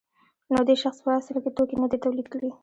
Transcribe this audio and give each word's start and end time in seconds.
نو 0.51 0.59
دې 0.67 0.75
شخص 0.83 0.99
په 1.05 1.09
اصل 1.19 1.35
کې 1.43 1.51
توکي 1.57 1.75
نه 1.81 1.87
دي 1.91 1.97
تولید 2.05 2.27
کړي 2.33 2.49